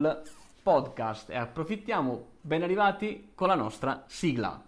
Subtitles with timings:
[0.00, 0.22] il
[0.62, 4.62] podcast e approfittiamo, ben arrivati con la nostra sigla.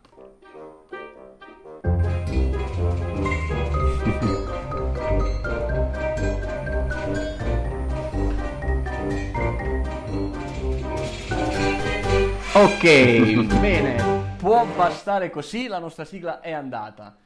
[12.52, 17.19] Ok, bene, può bastare così, la nostra sigla è andata.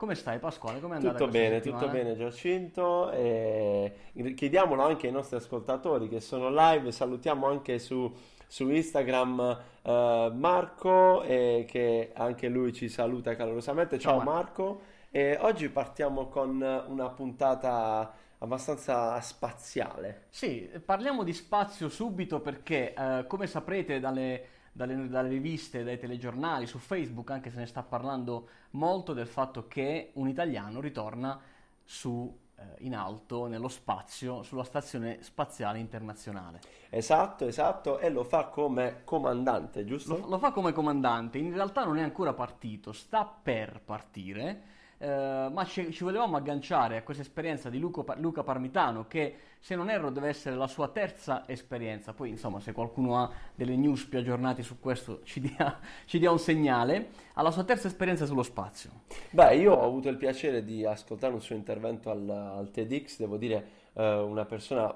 [0.00, 0.80] Come stai Pasquale?
[0.80, 1.80] Come è andata Tutto bene, settimana?
[1.82, 3.10] tutto bene Giacinto.
[3.10, 3.92] E
[4.34, 8.10] chiediamolo anche ai nostri ascoltatori che sono live, salutiamo anche su,
[8.46, 13.98] su Instagram eh, Marco eh, che anche lui ci saluta calorosamente.
[13.98, 14.80] Ciao, Ciao, Marco.
[15.10, 20.22] E oggi partiamo con una puntata abbastanza spaziale.
[20.30, 26.66] Sì, parliamo di spazio subito perché, eh, come saprete dalle, dalle- dalle riviste, dai telegiornali,
[26.66, 31.40] su Facebook anche se ne sta parlando molto del fatto che un italiano ritorna
[31.84, 36.60] su, eh, in alto, nello spazio, sulla Stazione Spaziale Internazionale.
[36.88, 40.16] Esatto, esatto, e lo fa come comandante, giusto?
[40.16, 44.62] Lo, lo fa come comandante, in realtà non è ancora partito, sta per partire,
[45.02, 49.34] eh, ma ci, ci volevamo agganciare a questa esperienza di Luco Pa- Luca Parmitano, che
[49.58, 52.12] se non erro deve essere la sua terza esperienza.
[52.12, 56.30] Poi, insomma, se qualcuno ha delle news più aggiornate su questo, ci dia, ci dia
[56.30, 57.12] un segnale.
[57.34, 58.90] Alla sua terza esperienza sullo spazio.
[59.30, 63.38] Beh, io ho avuto il piacere di ascoltare un suo intervento al, al TEDx, devo
[63.38, 64.94] dire, eh, una persona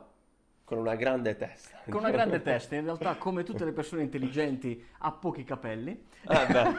[0.64, 1.78] con una grande testa.
[1.84, 5.90] Con una grande testa, in realtà, come tutte le persone intelligenti, ha pochi capelli.
[6.26, 6.74] Eh beh,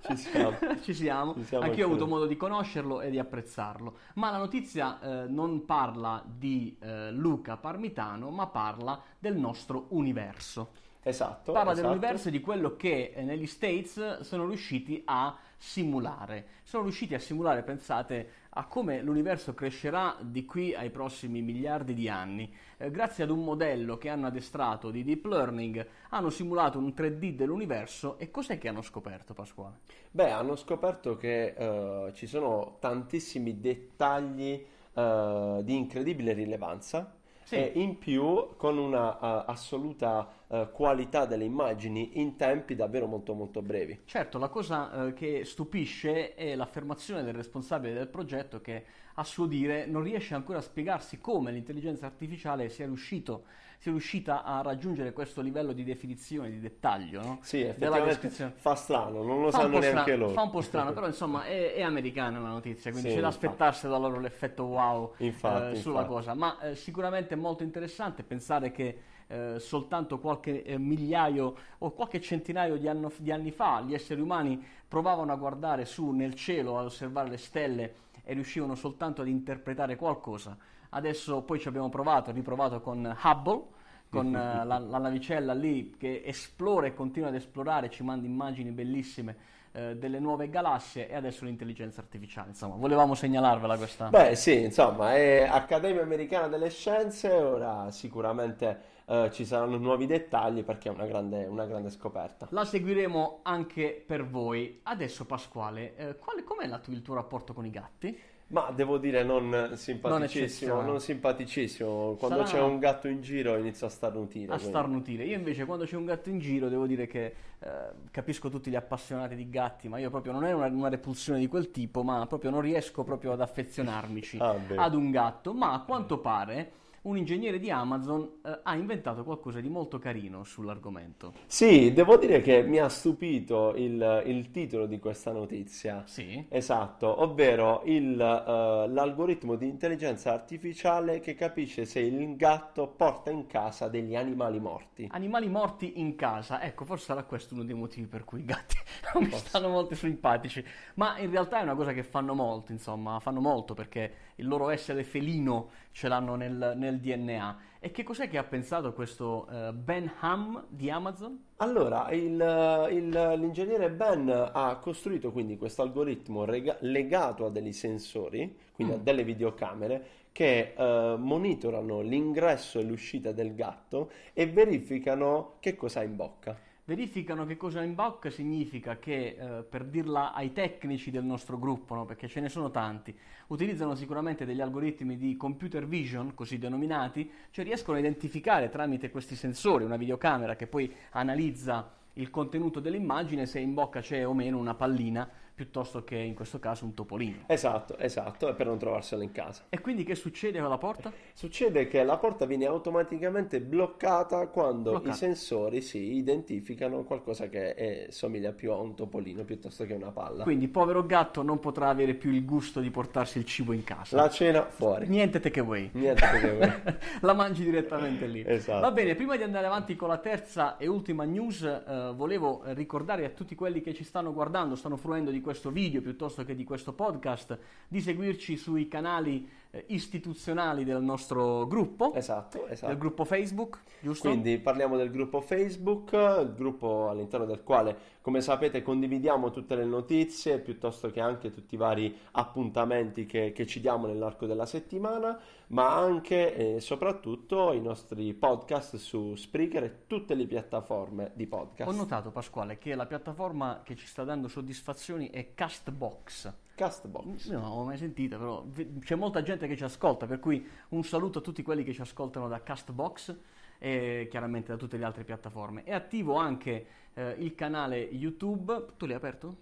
[0.08, 0.56] ci siamo.
[0.82, 4.38] Ci siamo, Ci siamo anch'io ho avuto modo di conoscerlo e di apprezzarlo, ma la
[4.38, 10.84] notizia eh, non parla di eh, Luca Parmitano, ma parla del nostro universo.
[11.02, 11.86] Esatto, Parla esatto.
[11.86, 16.46] dell'universo e di quello che eh, negli States sono riusciti a simulare.
[16.62, 22.08] Sono riusciti a simulare, pensate, a come l'universo crescerà di qui ai prossimi miliardi di
[22.08, 22.52] anni.
[22.76, 27.34] Eh, grazie ad un modello che hanno addestrato di deep learning, hanno simulato un 3D
[27.34, 29.78] dell'universo e cos'è che hanno scoperto, Pasquale?
[30.10, 37.15] Beh, hanno scoperto che eh, ci sono tantissimi dettagli eh, di incredibile rilevanza
[37.46, 37.54] Sì.
[37.54, 43.34] e in più con una eh, assoluta eh, qualità delle immagini in tempi davvero molto
[43.34, 44.00] molto brevi.
[44.04, 49.46] Certo, la cosa eh, che stupisce è l'affermazione del responsabile del progetto che a suo
[49.46, 53.44] dire non riesce ancora a spiegarsi come l'intelligenza artificiale sia, riuscito-
[53.78, 57.40] sia riuscita a raggiungere questo livello di definizione, di dettaglio, no?
[57.40, 58.54] Sì, Della effettivamente descrizione.
[58.54, 60.32] fa strano, non lo Fa sanno neanche strano, loro.
[60.32, 63.28] fa un po' strano, però insomma è, è americana la notizia, quindi Sì, c'è da
[63.28, 66.04] aspettarsi da loro l'effetto wow Infatti, eh, sulla infatti.
[66.04, 68.98] cosa, ma eh, sicuramente è molto interessante pensare che
[69.28, 74.20] eh, soltanto qualche eh, migliaio o qualche centinaio di, anno- di anni fa gli esseri
[74.20, 77.94] umani provavano a guardare su nel cielo, ad osservare le stelle
[78.24, 80.56] e riuscivano soltanto ad interpretare qualcosa.
[80.96, 83.62] Adesso poi ci abbiamo provato, riprovato con Hubble,
[84.08, 88.70] con eh, la, la navicella lì che esplora e continua ad esplorare, ci manda immagini
[88.70, 89.36] bellissime
[89.72, 92.48] eh, delle nuove galassie e adesso l'intelligenza artificiale.
[92.48, 94.08] Insomma, volevamo segnalarvela questa.
[94.08, 100.64] Beh, sì, insomma, è Accademia Americana delle Scienze, ora sicuramente eh, ci saranno nuovi dettagli
[100.64, 102.46] perché è una grande, una grande scoperta.
[102.52, 104.80] La seguiremo anche per voi.
[104.82, 108.18] Adesso Pasquale, eh, quale, com'è la tu- il tuo rapporto con i gatti?
[108.48, 110.86] Ma devo dire non simpaticissimo, eccezionale.
[110.86, 112.14] non simpaticissimo.
[112.16, 114.44] Quando Sarà- c'è un gatto in giro inizio a starnutire.
[114.52, 115.24] A quindi- starnutire.
[115.24, 117.68] Io invece quando c'è un gatto in giro devo dire che eh,
[118.12, 121.48] capisco tutti gli appassionati di gatti, ma io proprio non è una, una repulsione di
[121.48, 125.52] quel tipo, ma proprio non riesco proprio ad affezionarmici Ah, ad un gatto.
[125.52, 126.70] Ma a quanto pare
[127.06, 131.34] un ingegnere di Amazon eh, ha inventato qualcosa di molto carino sull'argomento.
[131.46, 136.02] Sì, devo dire che mi ha stupito il, il titolo di questa notizia.
[136.06, 136.46] Sì?
[136.48, 143.46] Esatto, ovvero il, eh, l'algoritmo di intelligenza artificiale che capisce se il gatto porta in
[143.46, 145.08] casa degli animali morti.
[145.12, 148.76] Animali morti in casa, ecco, forse sarà questo uno dei motivi per cui i gatti
[149.14, 153.20] non mi stanno molto simpatici, ma in realtà è una cosa che fanno molto, insomma,
[153.20, 157.58] fanno molto perché il loro essere felino ce l'hanno nel, nel DNA.
[157.80, 161.42] E che cos'è che ha pensato questo eh, Ben Ham di Amazon?
[161.56, 168.56] Allora, il- il- l'ingegnere Ben ha costruito quindi questo algoritmo rega- legato a degli sensori,
[168.72, 169.02] quindi a Mm.
[169.02, 176.02] delle videocamere, che eh, monitorano l'ingresso e l'uscita del gatto e verificano che cosa ha
[176.02, 176.58] in bocca.
[176.88, 181.96] Verificano che cosa in bocca significa che, eh, per dirla ai tecnici del nostro gruppo,
[181.96, 183.12] no, perché ce ne sono tanti,
[183.48, 189.34] utilizzano sicuramente degli algoritmi di computer vision, così denominati, cioè riescono a identificare tramite questi
[189.34, 194.56] sensori, una videocamera che poi analizza il contenuto dell'immagine, se in bocca c'è o meno
[194.56, 195.28] una pallina
[195.60, 197.44] piuttosto che in questo caso un topolino.
[197.46, 199.64] Esatto, esatto, e per non trovarselo in casa.
[199.70, 201.10] E quindi che succede con la porta?
[201.32, 205.14] Succede che la porta viene automaticamente bloccata quando Bloccata.
[205.14, 210.10] i sensori si identificano qualcosa che è- somiglia più a un topolino piuttosto che una
[210.10, 210.42] palla.
[210.42, 214.14] Quindi povero gatto non potrà avere più il gusto di portarsi il cibo in casa.
[214.14, 215.08] La cena fuori.
[215.08, 215.88] Niente takeaway.
[215.94, 216.72] Niente vuoi.
[217.22, 218.44] la mangi direttamente lì.
[218.46, 218.80] Esatto.
[218.80, 223.24] Va bene, prima di andare avanti con la terza e ultima news, eh, volevo ricordare
[223.24, 226.64] a tutti quelli che ci stanno guardando, stanno fruendo di questo video piuttosto che di
[226.64, 227.56] questo podcast,
[227.86, 229.48] di seguirci sui canali
[229.88, 232.88] istituzionali del nostro gruppo, Esatto, esatto.
[232.88, 234.28] del gruppo Facebook, giusto?
[234.28, 239.84] Quindi parliamo del gruppo Facebook, il gruppo all'interno del quale, come sapete, condividiamo tutte le
[239.84, 245.38] notizie, piuttosto che anche tutti i vari appuntamenti che, che ci diamo nell'arco della settimana,
[245.68, 251.88] ma anche e soprattutto i nostri podcast su Spreaker e tutte le piattaforme di podcast.
[251.88, 256.52] Ho notato, Pasquale, che la piattaforma che ci sta dando soddisfazioni è Castbox.
[256.76, 257.46] Castbox.
[257.46, 258.64] Io non l'avevo mai sentita, però
[259.00, 262.02] c'è molta gente che ci ascolta, per cui un saluto a tutti quelli che ci
[262.02, 263.34] ascoltano da Castbox
[263.78, 265.82] e chiaramente da tutte le altre piattaforme.
[265.84, 268.88] È attivo anche eh, il canale YouTube.
[268.96, 269.56] Tu l'hai aperto?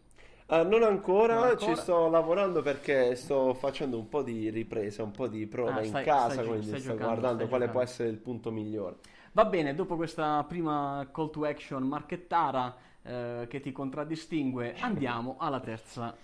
[0.47, 1.75] Eh, non ancora, Non ancora.
[1.75, 5.81] ci sto lavorando perché sto facendo un po' di riprese, un po' di prova Ah,
[5.83, 7.91] in stai- casa, stai quindi stai sto giocando, guardando quale può giocando.
[7.91, 8.97] essere il punto migliore.
[9.33, 15.61] Va bene, dopo questa prima call to action marchettara eh, che ti contraddistingue, andiamo alla
[15.61, 16.15] terza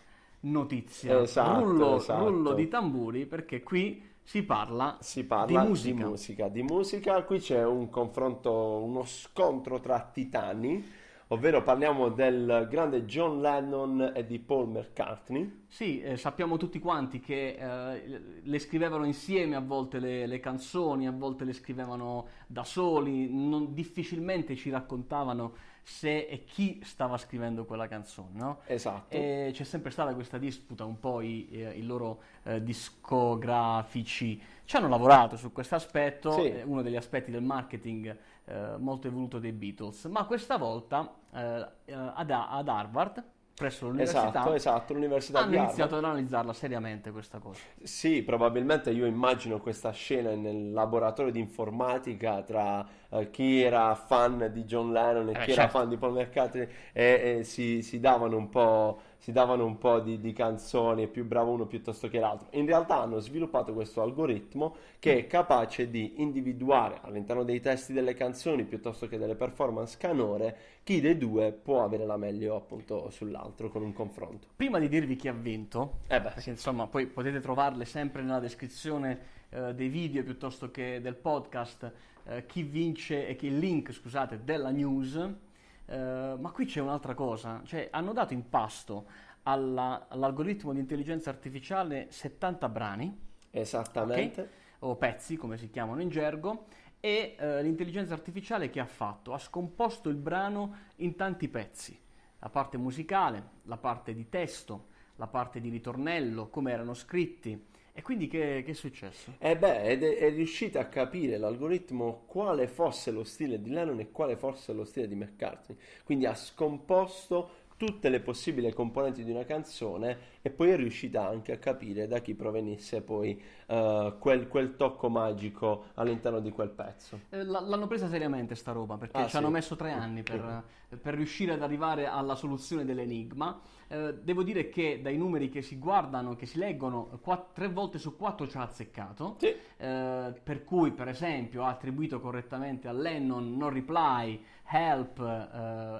[0.40, 1.20] notizia.
[1.20, 2.28] Esatto, rullo, esatto.
[2.28, 5.96] rullo di tamburi perché qui si parla Si parla di musica.
[6.04, 6.48] di musica.
[6.48, 7.22] di musica.
[7.24, 8.52] Qui c'è un confronto,
[8.82, 10.84] uno scontro tra titani,
[11.28, 15.64] ovvero parliamo del grande John Lennon e di Paul McCartney.
[15.66, 21.06] Sì, eh, sappiamo tutti quanti che eh, le scrivevano insieme a volte le, le canzoni,
[21.06, 27.64] a volte le scrivevano da soli, non- difficilmente ci raccontavano se e chi stava scrivendo
[27.64, 28.60] quella canzone, no?
[28.66, 29.14] Esatto.
[29.14, 34.76] E c'è sempre stata questa disputa, un po' i, eh, i loro eh, discografici ci
[34.76, 36.42] hanno lavorato su questo aspetto, Sì.
[36.46, 41.66] è uno degli aspetti del marketing eh, molto evoluto dei Beatles, ma questa volta eh,
[41.86, 43.24] eh, ad, ad Harvard,
[43.60, 47.60] presso l'università, Esatto, esatto, l'università hanno di iniziato ad analizzarla seriamente questa cosa.
[47.82, 54.48] Sì, probabilmente io immagino questa scena nel laboratorio di informatica tra eh, chi era fan
[54.52, 55.78] di John Lennon e Eh, chi era certo.
[55.78, 60.00] fan di Paul McCartney e, e si, si davano un po', si davano un po'
[60.00, 62.48] di, di canzoni, più bravo uno piuttosto che l'altro.
[62.52, 68.14] In realtà hanno sviluppato questo algoritmo che è capace di individuare all'interno dei testi delle
[68.14, 73.68] canzoni piuttosto che delle performance canore chi dei due può avere la meglio appunto sull'altro
[73.68, 74.48] con un confronto.
[74.56, 78.40] Prima di dirvi chi ha vinto, Eh beh, perché insomma poi potete trovarle sempre nella
[78.40, 79.18] descrizione
[79.50, 81.92] eh, dei video piuttosto che del podcast,
[82.24, 85.48] eh, chi vince e chi il link, scusate, della news.
[85.90, 89.06] Eh, ma qui c'è un'altra cosa, cioè hanno dato in pasto
[89.42, 93.18] alla- all'algoritmo di intelligenza artificiale 70 brani,
[93.50, 94.48] esattamente.
[94.80, 96.66] o pezzi come si chiamano in gergo,
[97.00, 99.32] e eh, l'intelligenza artificiale che ha fatto?
[99.32, 101.98] Ha scomposto il brano in tanti pezzi,
[102.38, 107.66] la parte musicale, la parte di testo, la parte di ritornello, come erano scritti.
[107.92, 109.34] E quindi che, che è successo?
[109.38, 114.10] E beh, è, è riuscita a capire l'algoritmo quale fosse lo stile di Lennon e
[114.10, 115.76] quale fosse lo stile di McCartney.
[116.04, 121.52] Quindi ha scomposto tutte le possibili componenti di una canzone e poi è riuscita anche
[121.52, 127.18] a capire da chi provenisse poi eh, quel, quel tocco magico all'interno di quel pezzo.
[127.30, 129.52] Eh, L'hanno presa seriamente sta roba perché Ah, ci hanno sì.
[129.52, 130.64] messo tre anni per,
[131.00, 133.60] per riuscire ad arrivare alla soluzione dell'enigma.
[133.88, 137.98] Eh, devo dire che dai numeri che si guardano, che si leggono, qua- tre volte
[137.98, 139.36] su quattro ci ha azzeccato.
[139.38, 139.54] Sì.
[139.76, 145.18] Eh, per cui, per esempio, ha attribuito correttamente a Lennon No Reply, Help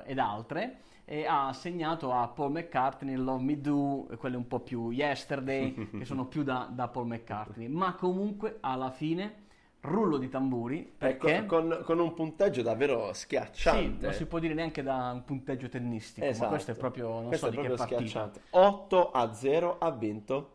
[0.07, 0.81] ed altre.
[1.05, 6.05] E ha assegnato a Paul McCartney Love Me Do, quelle un po' più Yesterday, che
[6.05, 7.69] sono più da, da Paul McCartney.
[7.69, 9.35] Ma comunque, alla fine,
[9.81, 14.05] rullo di tamburi, Ecco, perché con, con un punteggio davvero sì, schiacciante.
[14.07, 16.49] non si può dire neanche da un punteggio tennistico, ma Esatto.
[16.51, 18.09] questo è proprio, non Questo so di che proprio partita.
[18.11, 18.41] schiacciante.
[18.51, 20.51] 8 a 0 ha vinto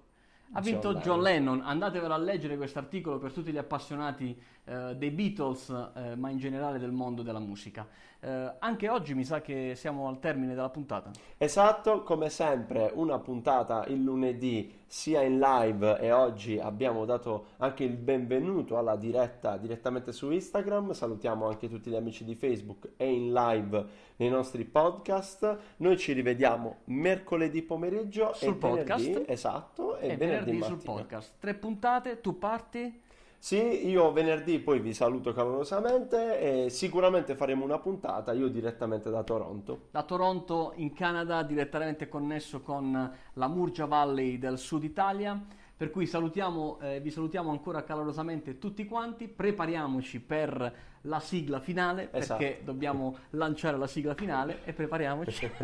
[0.58, 1.62] Ha vinto John Lennon.
[1.62, 6.38] andatevelo a leggere questo articolo per tutti gli appassionati eh, dei Beatles, eh, ma in
[6.38, 7.86] generale del mondo della musica.
[8.22, 11.12] Eh, anche oggi mi sa che siamo al termine della puntata.
[11.38, 17.84] Esatto, come sempre una puntata il lunedì sia in live e oggi abbiamo dato anche
[17.84, 23.12] il benvenuto alla diretta direttamente su Instagram, salutiamo anche tutti gli amici di Facebook e
[23.12, 23.86] in live
[24.16, 29.30] nei nostri podcast, noi ci rivediamo mercoledì pomeriggio Sul e venerdì, podcast.
[29.30, 31.34] esatto, e, E venerdì, venerdì sul podcast.
[31.40, 33.02] Tre puntate, tu parti.
[33.46, 39.22] Sì, io venerdì poi vi saluto calorosamente e sicuramente faremo una puntata, io direttamente da
[39.22, 39.82] Toronto.
[39.92, 45.40] Da Toronto in Canada, direttamente connesso con la Murgia Valley del sud Italia.
[45.77, 52.08] Per cui salutiamo, eh, vi salutiamo ancora calorosamente tutti quanti, prepariamoci per la sigla finale
[52.13, 52.39] Esatto.
[52.39, 55.51] perché dobbiamo lanciare la sigla finale e prepariamoci.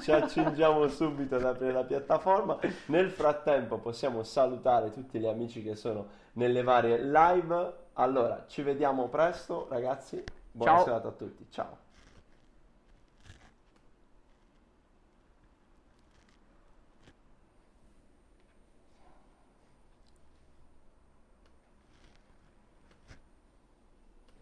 [0.00, 2.58] Ci accingiamo subito ad aprire la piattaforma.
[2.86, 7.74] Nel frattempo possiamo salutare tutti gli amici che sono nelle varie live.
[7.94, 10.22] Allora, ci vediamo presto, ragazzi.
[10.52, 10.84] Buona Ciao.
[10.84, 11.46] serata a tutti.
[11.50, 11.76] Ciao.